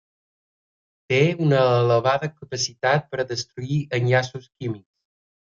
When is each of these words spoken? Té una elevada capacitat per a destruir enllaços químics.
Té 1.11 1.19
una 1.47 1.59
elevada 1.81 2.31
capacitat 2.31 3.07
per 3.13 3.23
a 3.25 3.27
destruir 3.35 3.79
enllaços 3.99 4.49
químics. 4.51 4.91